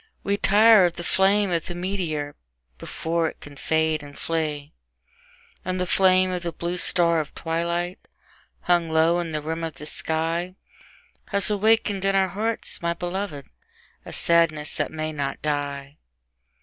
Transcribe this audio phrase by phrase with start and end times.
[0.23, 2.33] We tire of the flame of the meteor,
[2.79, 4.73] before it can fade and flee;
[5.63, 7.99] And the flame of the blue star of twilight,
[8.61, 10.55] hung low on the rim of the sky,
[11.27, 13.45] Has awakened in our hearts, my beloved,
[14.03, 15.97] a sadness that may not die.